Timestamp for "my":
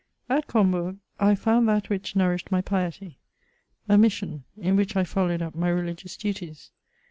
2.51-2.59, 5.53-5.69